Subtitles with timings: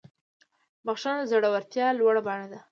[0.85, 2.59] بخښنه د زړورتیا لوړه بڼه ده.